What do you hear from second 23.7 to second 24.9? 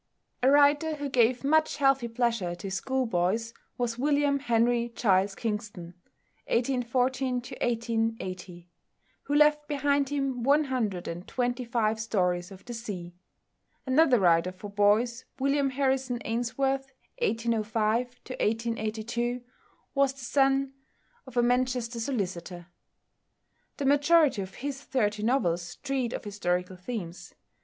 The majority of his